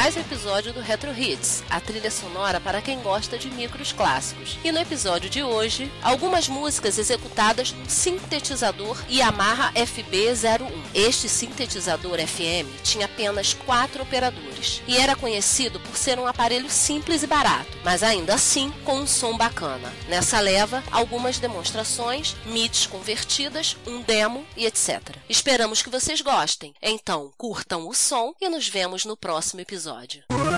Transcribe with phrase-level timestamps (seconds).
[0.00, 4.58] mais um episódio do Retro Hits, a trilha sonora para quem gosta de micros clássicos.
[4.64, 10.72] E no episódio de hoje, algumas músicas executadas num sintetizador Yamaha FB01.
[10.94, 17.22] Este sintetizador FM tinha apenas quatro operadores e era conhecido por ser um aparelho simples
[17.22, 19.92] e barato, mas ainda assim com um som bacana.
[20.08, 25.14] Nessa leva, algumas demonstrações, MIDs convertidas, um demo e etc.
[25.28, 26.74] Esperamos que vocês gostem.
[26.80, 30.49] Então, curtam o som e nos vemos no próximo episódio.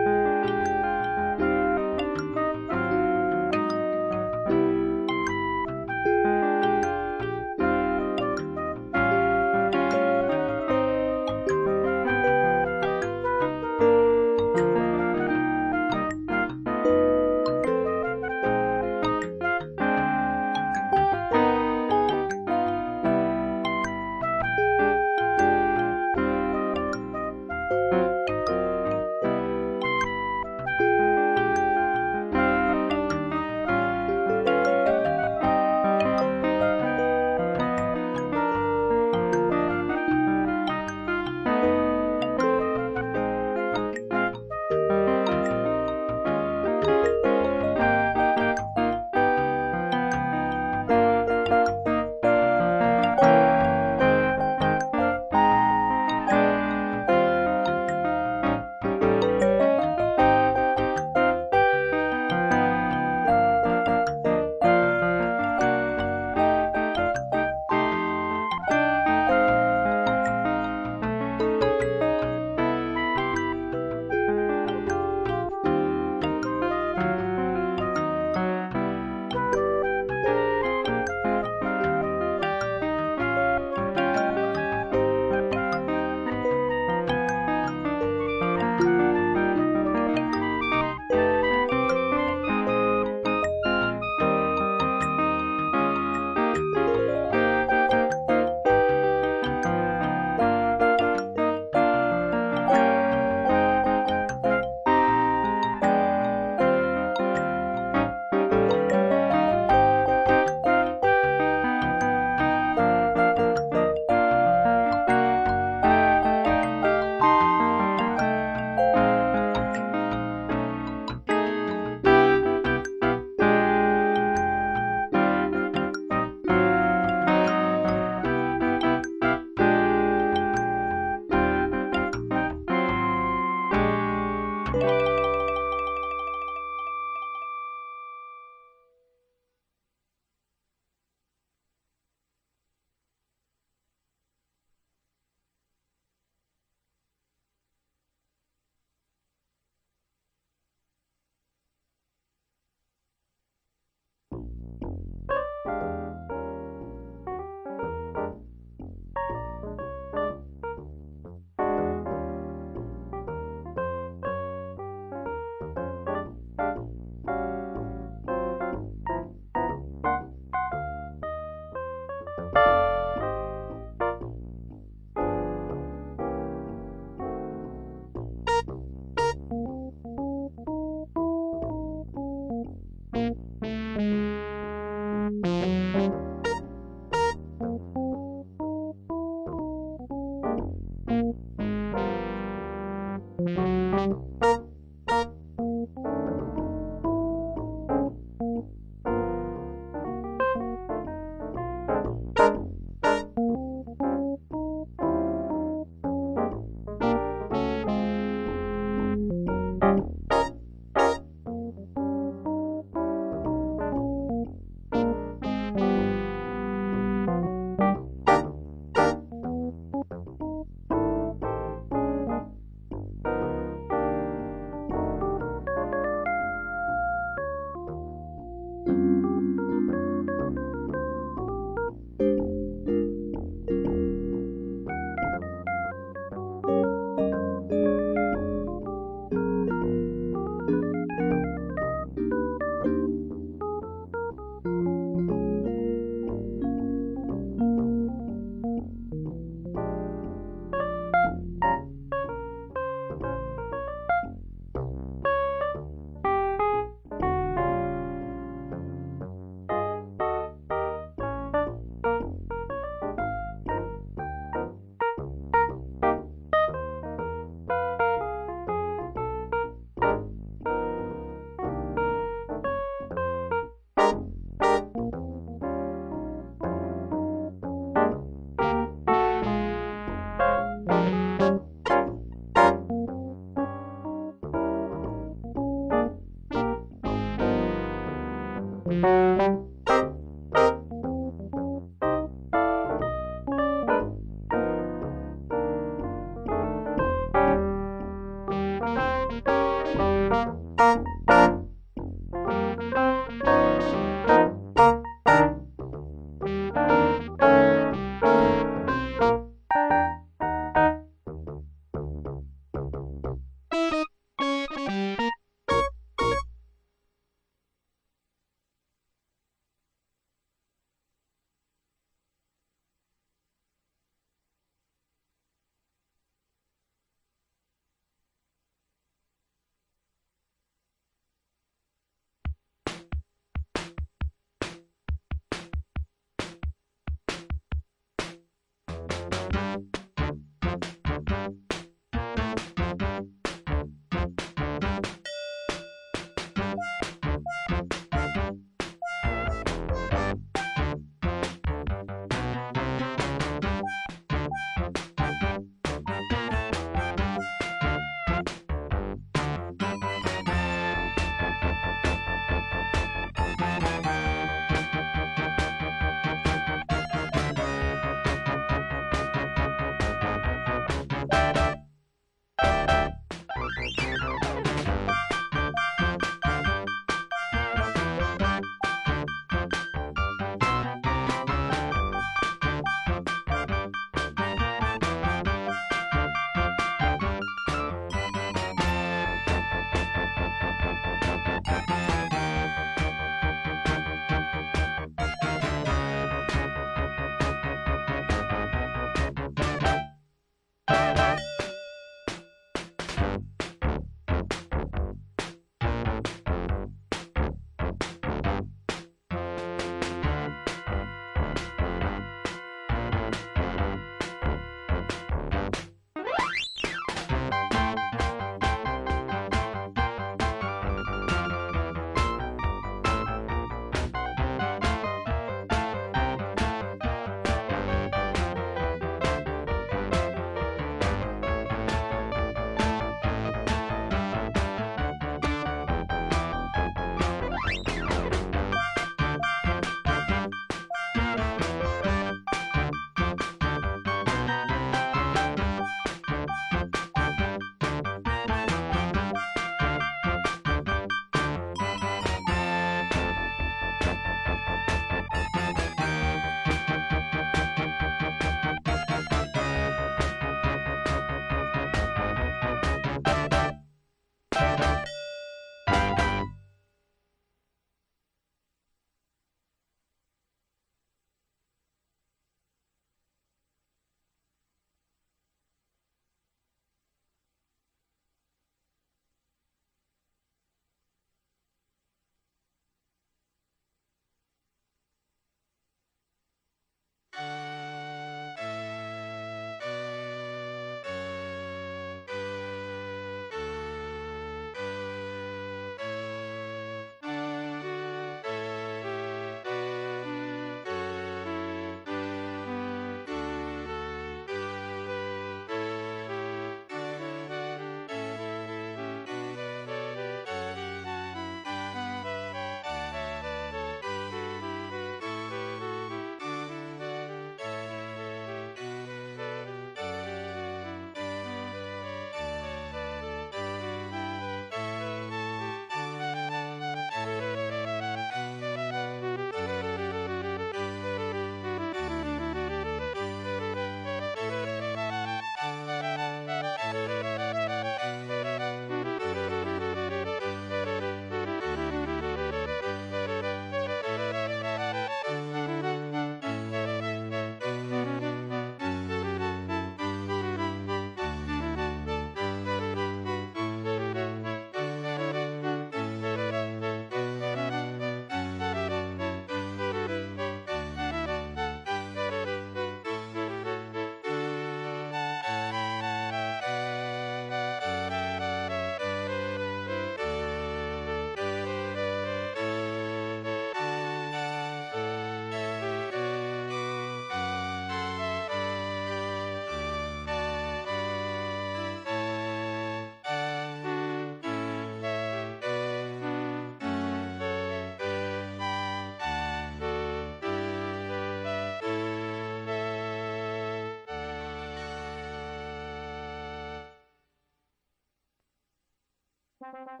[599.72, 600.00] Thank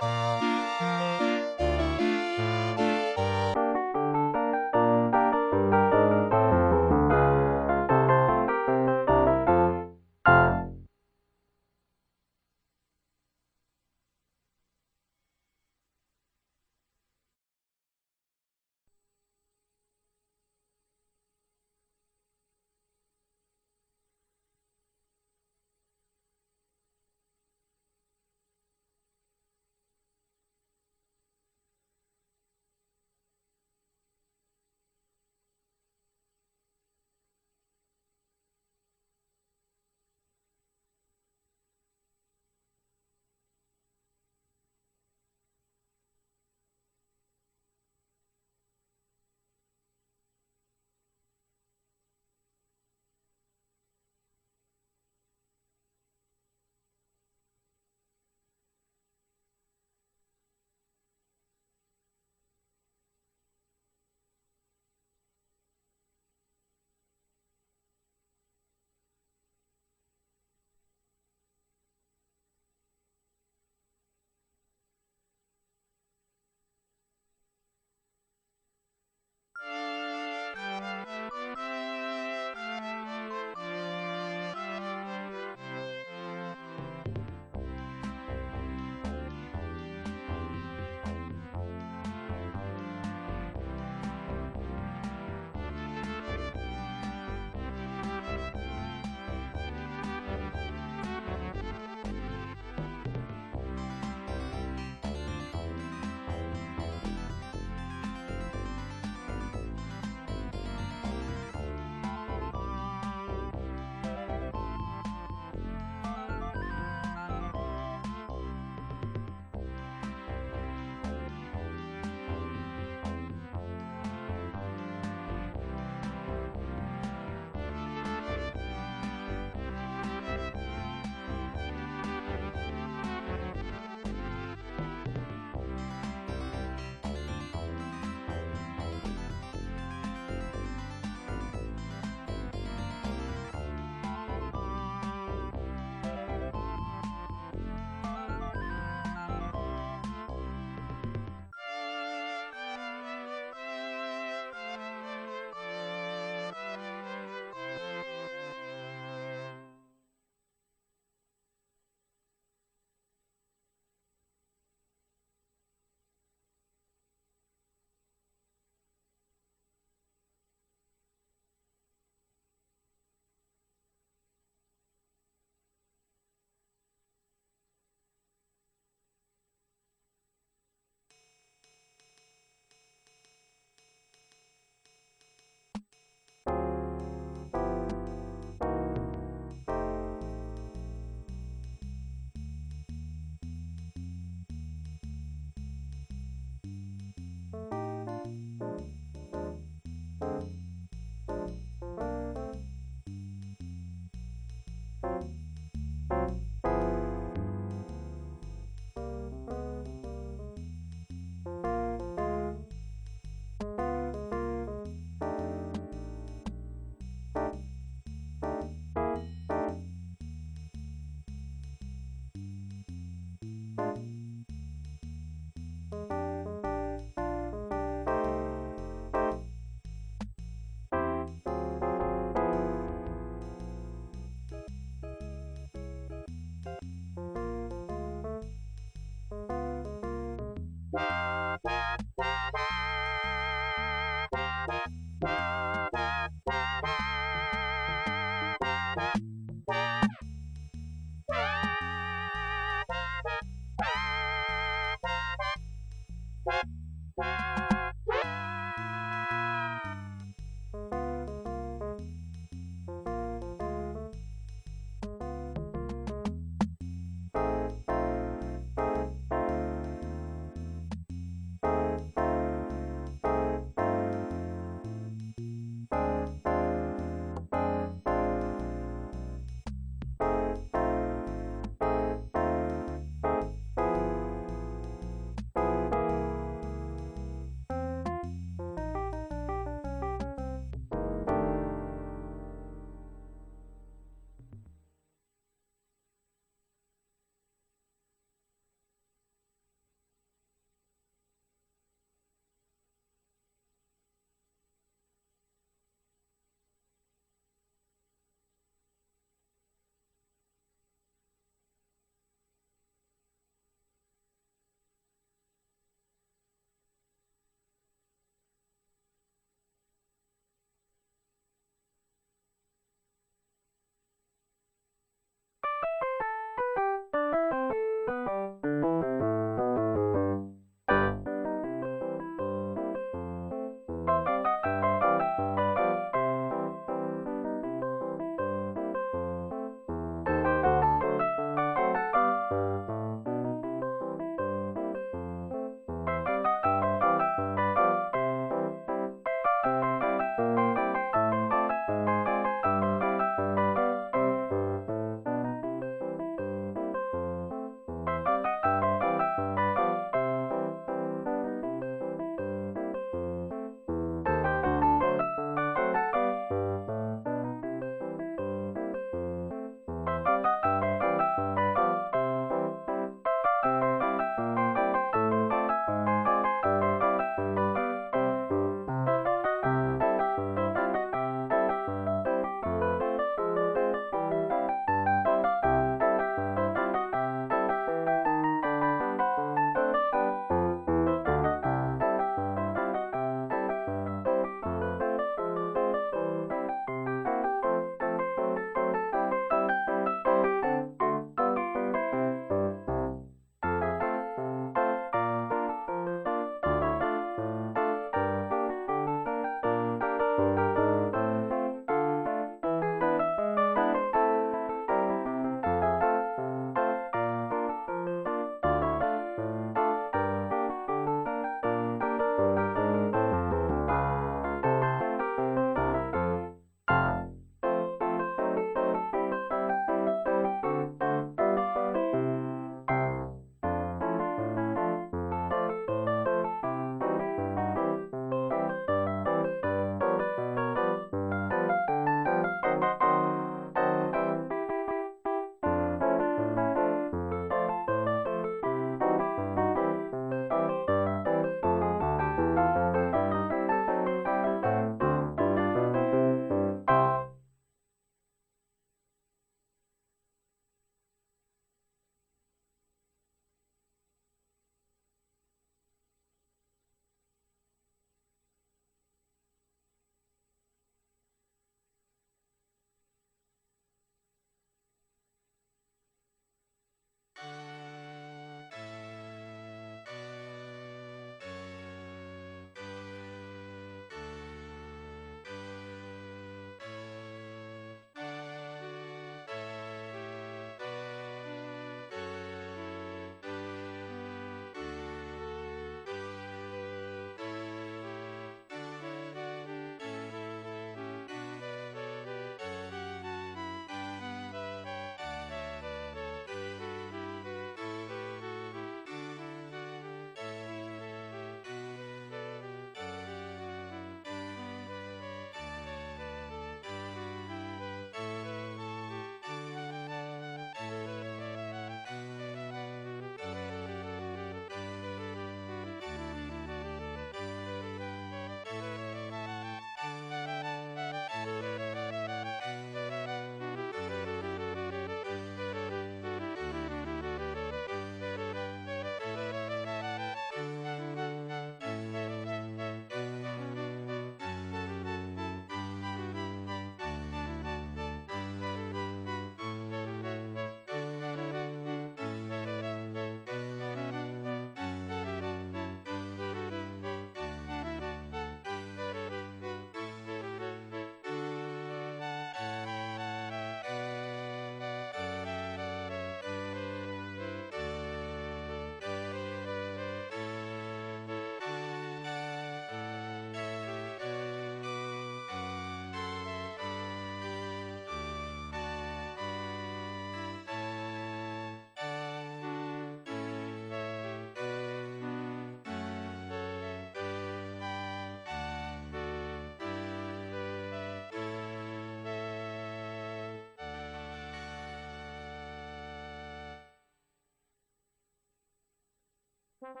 [599.86, 600.00] Thank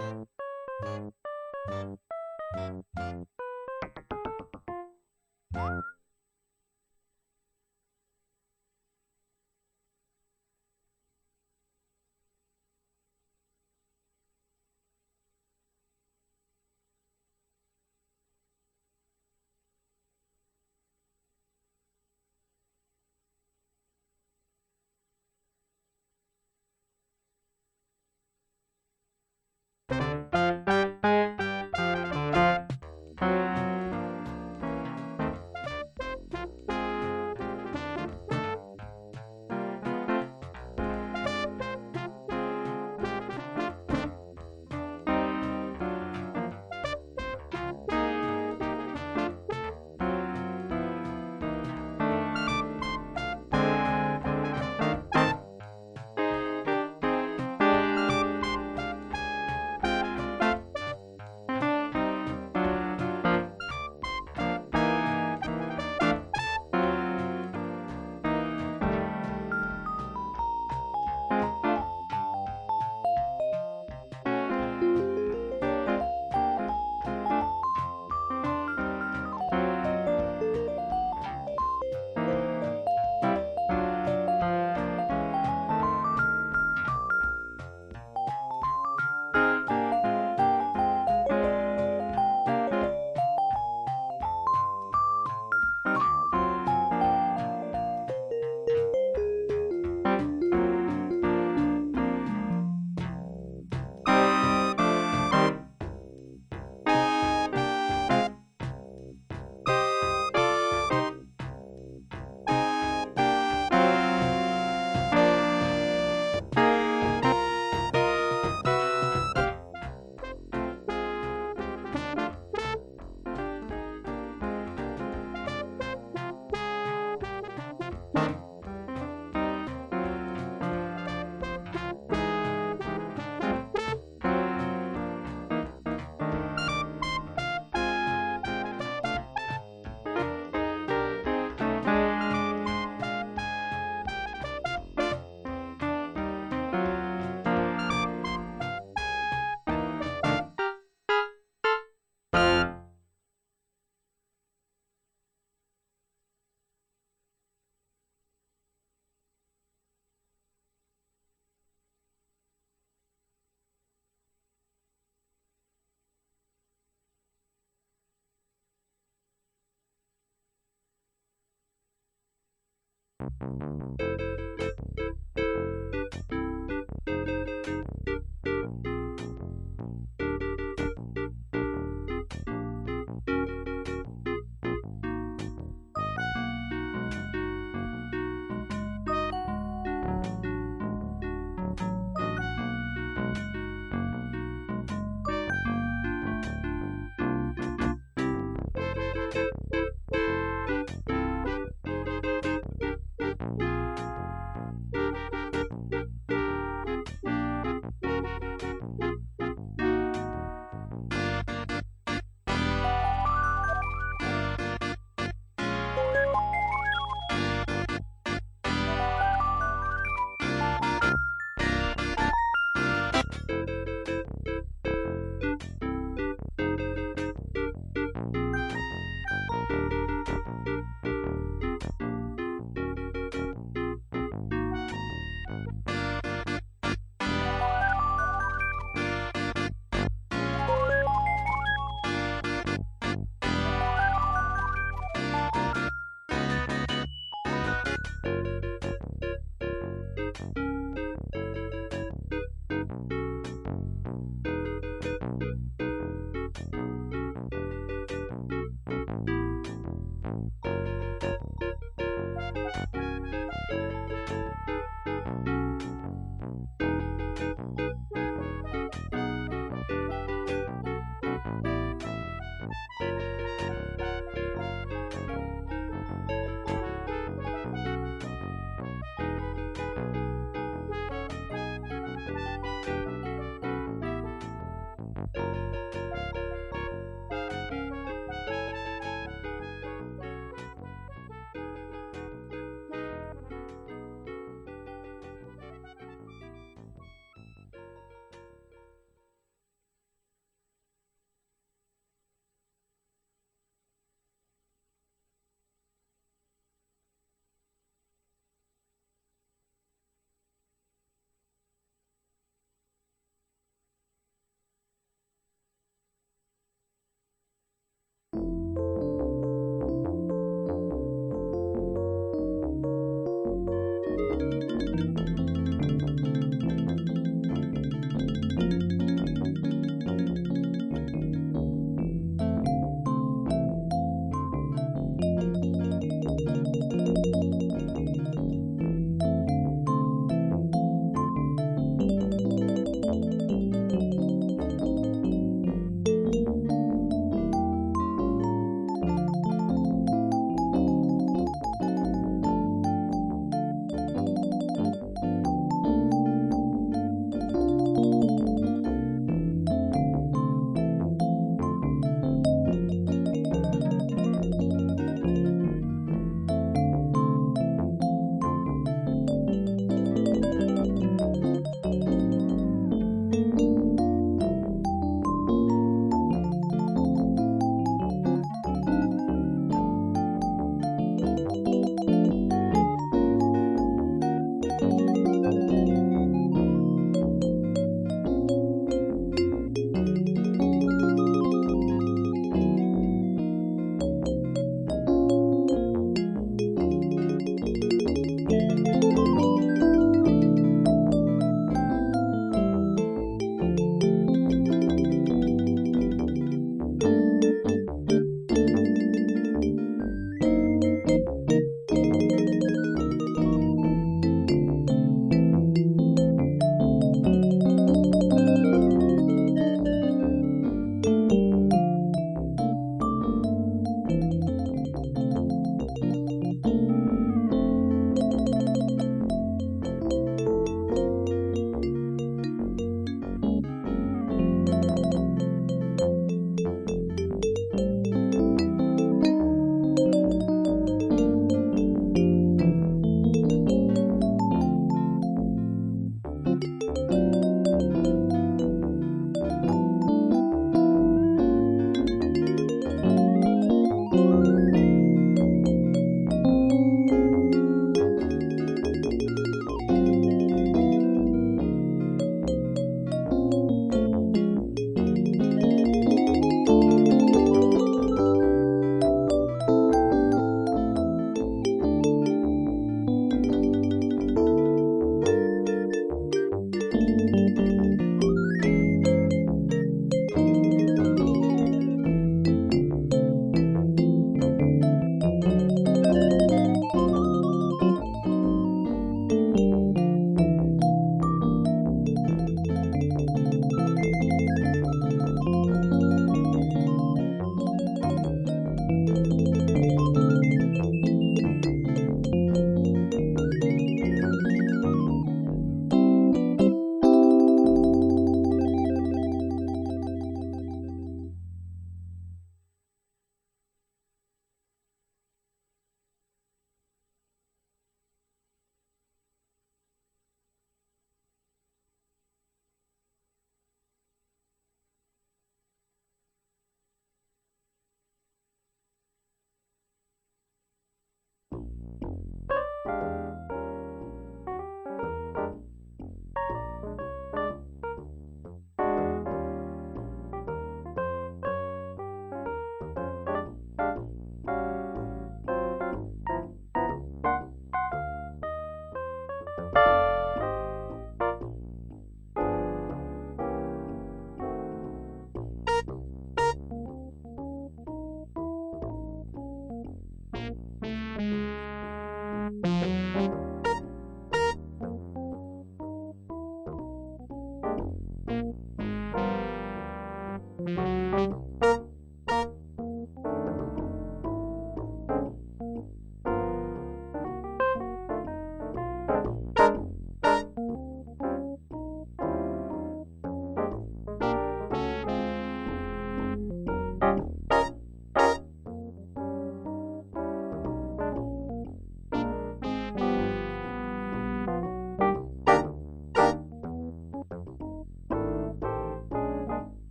[0.00, 0.28] Thank
[2.56, 2.79] you.